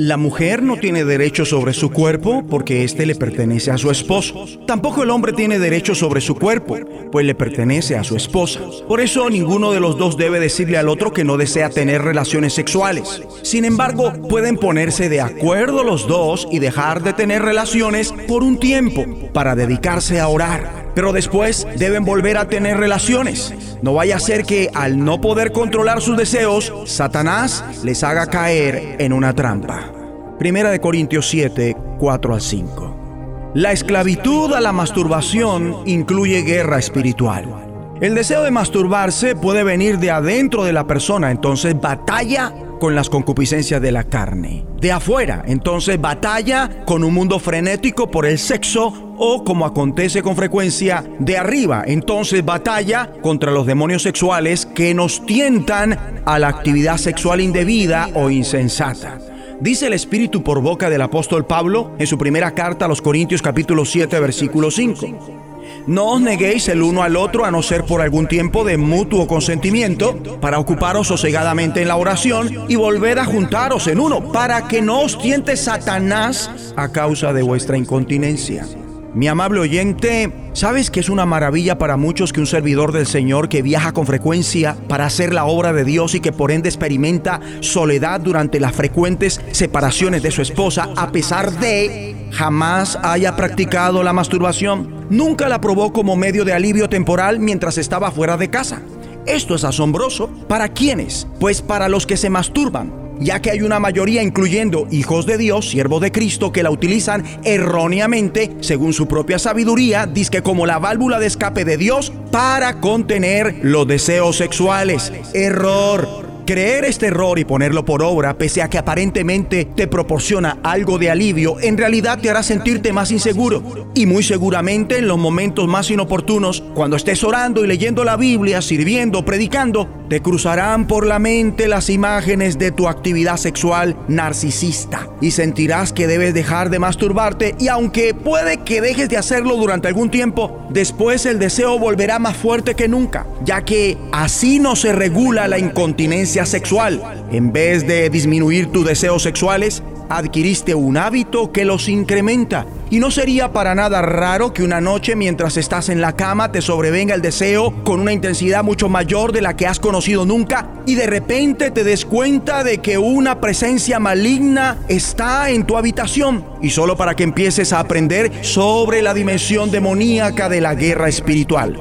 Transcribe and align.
La 0.00 0.16
mujer 0.16 0.62
no 0.62 0.76
tiene 0.76 1.04
derecho 1.04 1.44
sobre 1.44 1.72
su 1.72 1.90
cuerpo 1.90 2.46
porque 2.48 2.84
éste 2.84 3.04
le 3.04 3.16
pertenece 3.16 3.72
a 3.72 3.78
su 3.78 3.90
esposo. 3.90 4.46
Tampoco 4.64 5.02
el 5.02 5.10
hombre 5.10 5.32
tiene 5.32 5.58
derecho 5.58 5.92
sobre 5.92 6.20
su 6.20 6.36
cuerpo, 6.36 6.78
pues 7.10 7.26
le 7.26 7.34
pertenece 7.34 7.96
a 7.96 8.04
su 8.04 8.14
esposa. 8.14 8.60
Por 8.86 9.00
eso 9.00 9.28
ninguno 9.28 9.72
de 9.72 9.80
los 9.80 9.98
dos 9.98 10.16
debe 10.16 10.38
decirle 10.38 10.78
al 10.78 10.88
otro 10.88 11.12
que 11.12 11.24
no 11.24 11.36
desea 11.36 11.70
tener 11.70 12.02
relaciones 12.02 12.52
sexuales. 12.52 13.22
Sin 13.42 13.64
embargo, 13.64 14.12
pueden 14.28 14.56
ponerse 14.56 15.08
de 15.08 15.20
acuerdo 15.20 15.82
los 15.82 16.06
dos 16.06 16.46
y 16.52 16.60
dejar 16.60 17.02
de 17.02 17.12
tener 17.12 17.42
relaciones 17.42 18.14
por 18.28 18.44
un 18.44 18.60
tiempo 18.60 19.04
para 19.32 19.56
dedicarse 19.56 20.20
a 20.20 20.28
orar 20.28 20.87
pero 20.98 21.12
después 21.12 21.64
deben 21.76 22.04
volver 22.04 22.38
a 22.38 22.48
tener 22.48 22.76
relaciones. 22.76 23.54
No 23.82 23.94
vaya 23.94 24.16
a 24.16 24.18
ser 24.18 24.42
que 24.42 24.68
al 24.74 24.98
no 24.98 25.20
poder 25.20 25.52
controlar 25.52 26.02
sus 26.02 26.16
deseos, 26.16 26.72
Satanás 26.86 27.64
les 27.84 28.02
haga 28.02 28.26
caer 28.26 28.96
en 28.98 29.12
una 29.12 29.32
trampa. 29.32 29.92
Primera 30.40 30.72
de 30.72 30.80
Corintios 30.80 31.28
7, 31.28 31.76
4 32.00 32.34
al 32.34 32.40
5. 32.40 33.52
La 33.54 33.70
esclavitud 33.70 34.52
a 34.52 34.60
la 34.60 34.72
masturbación 34.72 35.82
incluye 35.86 36.42
guerra 36.42 36.80
espiritual. 36.80 37.67
El 38.00 38.14
deseo 38.14 38.44
de 38.44 38.52
masturbarse 38.52 39.34
puede 39.34 39.64
venir 39.64 39.98
de 39.98 40.12
adentro 40.12 40.62
de 40.62 40.72
la 40.72 40.86
persona, 40.86 41.32
entonces 41.32 41.78
batalla 41.80 42.54
con 42.78 42.94
las 42.94 43.10
concupiscencias 43.10 43.82
de 43.82 43.90
la 43.90 44.04
carne. 44.04 44.64
De 44.80 44.92
afuera, 44.92 45.42
entonces 45.46 46.00
batalla 46.00 46.84
con 46.86 47.02
un 47.02 47.12
mundo 47.12 47.40
frenético 47.40 48.08
por 48.08 48.24
el 48.24 48.38
sexo 48.38 49.14
o 49.16 49.42
como 49.42 49.66
acontece 49.66 50.22
con 50.22 50.36
frecuencia 50.36 51.02
de 51.18 51.38
arriba, 51.38 51.82
entonces 51.84 52.44
batalla 52.44 53.10
contra 53.20 53.50
los 53.50 53.66
demonios 53.66 54.02
sexuales 54.02 54.64
que 54.64 54.94
nos 54.94 55.26
tientan 55.26 56.22
a 56.24 56.38
la 56.38 56.46
actividad 56.46 56.98
sexual 56.98 57.40
indebida 57.40 58.10
o 58.14 58.30
insensata. 58.30 59.18
Dice 59.60 59.88
el 59.88 59.92
Espíritu 59.92 60.44
por 60.44 60.62
boca 60.62 60.88
del 60.88 61.02
apóstol 61.02 61.46
Pablo 61.46 61.90
en 61.98 62.06
su 62.06 62.16
primera 62.16 62.52
carta 62.52 62.84
a 62.84 62.88
los 62.88 63.02
Corintios 63.02 63.42
capítulo 63.42 63.84
7 63.84 64.20
versículo 64.20 64.70
5. 64.70 65.37
No 65.86 66.12
os 66.12 66.20
neguéis 66.20 66.68
el 66.68 66.82
uno 66.82 67.02
al 67.02 67.16
otro 67.16 67.44
a 67.44 67.50
no 67.50 67.62
ser 67.62 67.84
por 67.84 68.00
algún 68.00 68.28
tiempo 68.28 68.64
de 68.64 68.76
mutuo 68.76 69.26
consentimiento, 69.26 70.38
para 70.40 70.58
ocuparos 70.58 71.08
sosegadamente 71.08 71.82
en 71.82 71.88
la 71.88 71.96
oración 71.96 72.50
y 72.68 72.76
volver 72.76 73.18
a 73.18 73.24
juntaros 73.24 73.86
en 73.86 74.00
uno, 74.00 74.32
para 74.32 74.68
que 74.68 74.82
no 74.82 75.00
os 75.00 75.18
tiente 75.18 75.56
Satanás 75.56 76.74
a 76.76 76.90
causa 76.90 77.32
de 77.32 77.42
vuestra 77.42 77.76
incontinencia. 77.76 78.66
Mi 79.14 79.26
amable 79.26 79.60
oyente, 79.60 80.30
¿sabes 80.52 80.90
que 80.90 81.00
es 81.00 81.08
una 81.08 81.24
maravilla 81.24 81.78
para 81.78 81.96
muchos 81.96 82.32
que 82.32 82.40
un 82.40 82.46
servidor 82.46 82.92
del 82.92 83.06
Señor 83.06 83.48
que 83.48 83.62
viaja 83.62 83.92
con 83.92 84.06
frecuencia 84.06 84.76
para 84.86 85.06
hacer 85.06 85.32
la 85.32 85.46
obra 85.46 85.72
de 85.72 85.84
Dios 85.84 86.14
y 86.14 86.20
que 86.20 86.30
por 86.30 86.50
ende 86.50 86.68
experimenta 86.68 87.40
soledad 87.60 88.20
durante 88.20 88.60
las 88.60 88.76
frecuentes 88.76 89.40
separaciones 89.50 90.22
de 90.22 90.30
su 90.30 90.42
esposa, 90.42 90.90
a 90.94 91.10
pesar 91.10 91.52
de 91.52 92.28
jamás 92.32 92.98
haya 93.02 93.34
practicado 93.34 94.02
la 94.02 94.12
masturbación? 94.12 95.06
Nunca 95.08 95.48
la 95.48 95.60
probó 95.60 95.92
como 95.92 96.14
medio 96.14 96.44
de 96.44 96.52
alivio 96.52 96.90
temporal 96.90 97.40
mientras 97.40 97.78
estaba 97.78 98.10
fuera 98.10 98.36
de 98.36 98.50
casa. 98.50 98.82
Esto 99.24 99.54
es 99.54 99.64
asombroso. 99.64 100.28
¿Para 100.48 100.68
quiénes? 100.68 101.26
Pues 101.40 101.62
para 101.62 101.88
los 101.88 102.06
que 102.06 102.18
se 102.18 102.28
masturban 102.28 103.07
ya 103.20 103.40
que 103.40 103.50
hay 103.50 103.62
una 103.62 103.80
mayoría, 103.80 104.22
incluyendo 104.22 104.86
hijos 104.90 105.26
de 105.26 105.38
Dios, 105.38 105.70
siervos 105.70 106.00
de 106.00 106.12
Cristo, 106.12 106.52
que 106.52 106.62
la 106.62 106.70
utilizan 106.70 107.24
erróneamente, 107.44 108.56
según 108.60 108.92
su 108.92 109.08
propia 109.08 109.38
sabiduría, 109.38 110.06
dice 110.06 110.42
como 110.42 110.66
la 110.66 110.78
válvula 110.78 111.18
de 111.18 111.26
escape 111.26 111.64
de 111.64 111.76
Dios 111.76 112.12
para 112.30 112.80
contener 112.80 113.60
los 113.62 113.86
deseos 113.86 114.36
sexuales. 114.36 115.12
Error. 115.34 116.27
Creer 116.48 116.86
este 116.86 117.08
error 117.08 117.38
y 117.38 117.44
ponerlo 117.44 117.84
por 117.84 118.02
obra, 118.02 118.38
pese 118.38 118.62
a 118.62 118.70
que 118.70 118.78
aparentemente 118.78 119.66
te 119.66 119.86
proporciona 119.86 120.56
algo 120.62 120.96
de 120.96 121.10
alivio, 121.10 121.60
en 121.60 121.76
realidad 121.76 122.20
te 122.20 122.30
hará 122.30 122.42
sentirte 122.42 122.90
más 122.90 123.10
inseguro. 123.10 123.90
Y 123.94 124.06
muy 124.06 124.22
seguramente 124.22 124.96
en 124.96 125.08
los 125.08 125.18
momentos 125.18 125.68
más 125.68 125.90
inoportunos, 125.90 126.64
cuando 126.74 126.96
estés 126.96 127.22
orando 127.22 127.62
y 127.62 127.66
leyendo 127.66 128.02
la 128.02 128.16
Biblia, 128.16 128.62
sirviendo, 128.62 129.26
predicando, 129.26 129.90
te 130.08 130.22
cruzarán 130.22 130.86
por 130.86 131.06
la 131.06 131.18
mente 131.18 131.68
las 131.68 131.90
imágenes 131.90 132.56
de 132.56 132.72
tu 132.72 132.88
actividad 132.88 133.36
sexual 133.36 133.94
narcisista 134.08 135.06
y 135.20 135.32
sentirás 135.32 135.92
que 135.92 136.06
debes 136.06 136.32
dejar 136.32 136.70
de 136.70 136.78
masturbarte 136.78 137.54
y 137.58 137.68
aunque 137.68 138.14
puede 138.14 138.58
que 138.58 138.80
dejes 138.80 139.10
de 139.10 139.18
hacerlo 139.18 139.56
durante 139.56 139.88
algún 139.88 140.10
tiempo, 140.10 140.66
después 140.70 141.26
el 141.26 141.38
deseo 141.38 141.78
volverá 141.78 142.18
más 142.18 142.38
fuerte 142.38 142.74
que 142.74 142.88
nunca, 142.88 143.26
ya 143.44 143.66
que 143.66 143.98
así 144.12 144.58
no 144.58 144.76
se 144.76 144.92
regula 144.92 145.46
la 145.46 145.58
incontinencia 145.58 146.37
sexual. 146.46 147.26
En 147.30 147.52
vez 147.52 147.86
de 147.86 148.10
disminuir 148.10 148.72
tus 148.72 148.86
deseos 148.86 149.22
sexuales, 149.22 149.82
adquiriste 150.08 150.74
un 150.74 150.96
hábito 150.96 151.52
que 151.52 151.64
los 151.64 151.88
incrementa. 151.88 152.66
Y 152.90 153.00
no 153.00 153.10
sería 153.10 153.52
para 153.52 153.74
nada 153.74 154.00
raro 154.00 154.52
que 154.52 154.62
una 154.62 154.80
noche 154.80 155.14
mientras 155.14 155.56
estás 155.56 155.88
en 155.88 156.00
la 156.00 156.16
cama 156.16 156.50
te 156.50 156.62
sobrevenga 156.62 157.14
el 157.14 157.20
deseo 157.20 157.84
con 157.84 158.00
una 158.00 158.12
intensidad 158.12 158.64
mucho 158.64 158.88
mayor 158.88 159.32
de 159.32 159.42
la 159.42 159.56
que 159.56 159.66
has 159.66 159.78
conocido 159.78 160.24
nunca 160.24 160.68
y 160.86 160.94
de 160.94 161.06
repente 161.06 161.70
te 161.70 161.84
des 161.84 162.06
cuenta 162.06 162.64
de 162.64 162.78
que 162.78 162.96
una 162.96 163.40
presencia 163.40 163.98
maligna 163.98 164.78
está 164.88 165.50
en 165.50 165.64
tu 165.64 165.76
habitación. 165.76 166.44
Y 166.62 166.70
solo 166.70 166.96
para 166.96 167.14
que 167.14 167.24
empieces 167.24 167.72
a 167.72 167.80
aprender 167.80 168.32
sobre 168.42 169.02
la 169.02 169.12
dimensión 169.12 169.70
demoníaca 169.70 170.48
de 170.48 170.60
la 170.60 170.74
guerra 170.74 171.08
espiritual. 171.08 171.76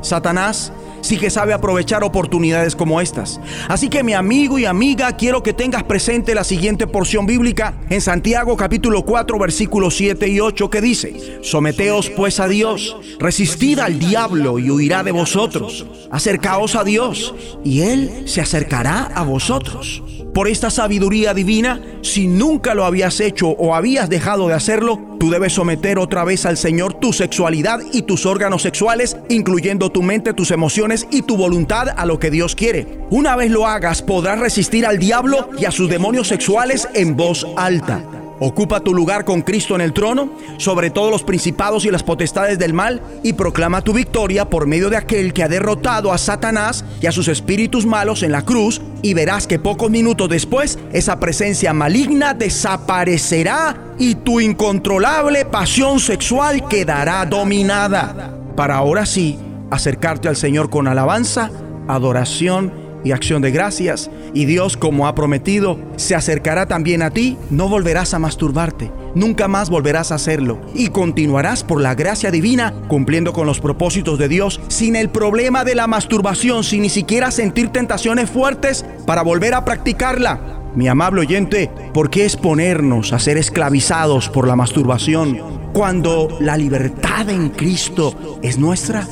Satanás 0.00 0.72
sí 1.00 1.16
que 1.18 1.30
sabe 1.30 1.52
aprovechar 1.52 2.04
oportunidades 2.04 2.76
como 2.76 3.00
estas. 3.00 3.40
Así 3.68 3.88
que 3.88 4.02
mi 4.02 4.14
amigo 4.14 4.58
y 4.58 4.64
amiga, 4.64 5.16
quiero 5.16 5.42
que 5.42 5.52
tengas 5.52 5.84
presente 5.84 6.34
la 6.34 6.44
siguiente 6.44 6.86
porción 6.86 7.26
bíblica 7.26 7.74
en 7.90 8.00
Santiago 8.00 8.56
capítulo 8.56 9.04
4 9.04 9.38
versículos 9.38 9.96
7 9.96 10.28
y 10.28 10.40
8 10.40 10.70
que 10.70 10.80
dice, 10.80 11.40
Someteos 11.42 12.10
pues 12.10 12.40
a 12.40 12.48
Dios, 12.48 12.96
resistid 13.18 13.78
al 13.78 13.98
diablo 13.98 14.58
y 14.58 14.70
huirá 14.70 15.02
de 15.02 15.12
vosotros, 15.12 15.86
acercaos 16.10 16.74
a 16.74 16.84
Dios 16.84 17.34
y 17.64 17.82
Él 17.82 18.22
se 18.26 18.40
acercará 18.40 19.04
a 19.14 19.22
vosotros 19.22 20.02
por 20.36 20.48
esta 20.48 20.68
sabiduría 20.68 21.32
divina, 21.32 21.80
si 22.02 22.26
nunca 22.26 22.74
lo 22.74 22.84
habías 22.84 23.20
hecho 23.20 23.48
o 23.48 23.74
habías 23.74 24.10
dejado 24.10 24.48
de 24.48 24.52
hacerlo, 24.52 25.15
tú 25.18 25.30
debes 25.30 25.52
someter 25.52 25.98
otra 25.98 26.24
vez 26.24 26.46
al 26.46 26.56
Señor 26.56 26.94
tu 26.94 27.12
sexualidad 27.12 27.80
y 27.92 28.02
tus 28.02 28.26
órganos 28.26 28.62
sexuales, 28.62 29.16
incluyendo 29.28 29.90
tu 29.90 30.02
mente, 30.02 30.32
tus 30.32 30.50
emociones 30.50 31.06
y 31.10 31.22
tu 31.22 31.36
voluntad 31.36 31.88
a 31.96 32.06
lo 32.06 32.18
que 32.18 32.30
Dios 32.30 32.54
quiere. 32.54 32.86
Una 33.10 33.36
vez 33.36 33.50
lo 33.50 33.66
hagas, 33.66 34.02
podrás 34.02 34.38
resistir 34.38 34.86
al 34.86 34.98
diablo 34.98 35.50
y 35.58 35.64
a 35.64 35.70
sus 35.70 35.88
demonios 35.88 36.28
sexuales 36.28 36.88
en 36.94 37.16
voz 37.16 37.46
alta. 37.56 38.25
Ocupa 38.38 38.80
tu 38.80 38.92
lugar 38.92 39.24
con 39.24 39.42
Cristo 39.42 39.74
en 39.74 39.80
el 39.80 39.92
trono, 39.92 40.30
sobre 40.58 40.90
todos 40.90 41.10
los 41.10 41.22
principados 41.22 41.84
y 41.84 41.90
las 41.90 42.02
potestades 42.02 42.58
del 42.58 42.74
mal, 42.74 43.00
y 43.22 43.32
proclama 43.32 43.82
tu 43.82 43.92
victoria 43.92 44.50
por 44.50 44.66
medio 44.66 44.90
de 44.90 44.96
aquel 44.96 45.32
que 45.32 45.42
ha 45.42 45.48
derrotado 45.48 46.12
a 46.12 46.18
Satanás 46.18 46.84
y 47.00 47.06
a 47.06 47.12
sus 47.12 47.28
espíritus 47.28 47.86
malos 47.86 48.22
en 48.22 48.32
la 48.32 48.42
cruz, 48.42 48.82
y 49.00 49.14
verás 49.14 49.46
que 49.46 49.58
pocos 49.58 49.90
minutos 49.90 50.28
después 50.28 50.78
esa 50.92 51.18
presencia 51.18 51.72
maligna 51.72 52.34
desaparecerá 52.34 53.94
y 53.98 54.16
tu 54.16 54.40
incontrolable 54.40 55.46
pasión 55.46 55.98
sexual 55.98 56.68
quedará 56.68 57.24
dominada. 57.24 58.36
Para 58.54 58.76
ahora 58.76 59.06
sí, 59.06 59.38
acercarte 59.70 60.28
al 60.28 60.36
Señor 60.36 60.70
con 60.70 60.88
alabanza, 60.88 61.50
adoración 61.88 62.85
y 63.06 63.12
acción 63.12 63.40
de 63.40 63.52
gracias, 63.52 64.10
y 64.34 64.46
Dios, 64.46 64.76
como 64.76 65.06
ha 65.06 65.14
prometido, 65.14 65.78
se 65.94 66.16
acercará 66.16 66.66
también 66.66 67.02
a 67.02 67.10
ti, 67.10 67.36
no 67.50 67.68
volverás 67.68 68.14
a 68.14 68.18
masturbarte, 68.18 68.90
nunca 69.14 69.46
más 69.46 69.70
volverás 69.70 70.10
a 70.10 70.16
hacerlo, 70.16 70.60
y 70.74 70.88
continuarás 70.88 71.62
por 71.62 71.80
la 71.80 71.94
gracia 71.94 72.32
divina 72.32 72.74
cumpliendo 72.88 73.32
con 73.32 73.46
los 73.46 73.60
propósitos 73.60 74.18
de 74.18 74.26
Dios 74.26 74.60
sin 74.66 74.96
el 74.96 75.08
problema 75.08 75.62
de 75.62 75.76
la 75.76 75.86
masturbación, 75.86 76.64
sin 76.64 76.82
ni 76.82 76.88
siquiera 76.88 77.30
sentir 77.30 77.68
tentaciones 77.68 78.28
fuertes 78.28 78.84
para 79.06 79.22
volver 79.22 79.54
a 79.54 79.64
practicarla. 79.64 80.40
Mi 80.74 80.88
amable 80.88 81.20
oyente, 81.20 81.70
¿por 81.94 82.10
qué 82.10 82.24
exponernos 82.24 83.12
a 83.12 83.20
ser 83.20 83.38
esclavizados 83.38 84.28
por 84.28 84.48
la 84.48 84.56
masturbación 84.56 85.38
cuando 85.72 86.36
la 86.40 86.56
libertad 86.56 87.30
en 87.30 87.50
Cristo 87.50 88.38
es 88.42 88.58
nuestra? 88.58 89.06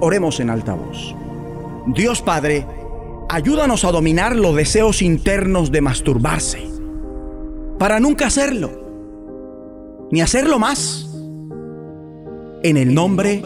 Oremos 0.00 0.38
en 0.38 0.50
alta 0.50 0.74
voz. 0.74 1.16
Dios 1.86 2.22
Padre, 2.22 2.64
ayúdanos 3.32 3.86
a 3.86 3.90
dominar 3.90 4.36
los 4.36 4.54
deseos 4.54 5.00
internos 5.00 5.72
de 5.72 5.80
masturbarse, 5.80 6.68
para 7.78 7.98
nunca 7.98 8.26
hacerlo, 8.26 8.70
ni 10.10 10.20
hacerlo 10.20 10.58
más, 10.58 11.08
en 12.62 12.76
el 12.76 12.92
nombre 12.92 13.42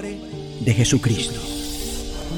de 0.61 0.75
Jesucristo. 0.75 1.41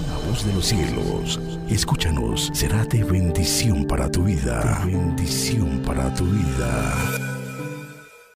La 0.08 0.28
voz 0.28 0.44
de 0.44 0.52
los 0.52 0.66
cielos, 0.66 1.40
escúchanos, 1.70 2.50
será 2.52 2.84
de 2.84 3.02
bendición 3.02 3.86
para 3.86 4.10
tu 4.10 4.24
vida, 4.24 4.82
bendición 4.84 5.80
para 5.86 6.12
tu 6.12 6.26
vida. 6.26 7.37